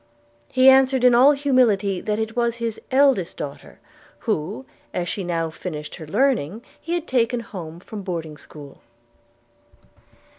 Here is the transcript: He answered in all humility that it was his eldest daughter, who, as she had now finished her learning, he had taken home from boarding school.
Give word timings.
He 0.51 0.67
answered 0.67 1.03
in 1.03 1.13
all 1.13 1.33
humility 1.33 2.01
that 2.01 2.17
it 2.17 2.35
was 2.35 2.55
his 2.55 2.81
eldest 2.89 3.37
daughter, 3.37 3.77
who, 4.21 4.65
as 4.95 5.07
she 5.07 5.21
had 5.21 5.27
now 5.27 5.51
finished 5.51 5.93
her 5.97 6.07
learning, 6.07 6.63
he 6.79 6.95
had 6.95 7.05
taken 7.05 7.41
home 7.41 7.79
from 7.79 8.01
boarding 8.01 8.35
school. 8.37 8.81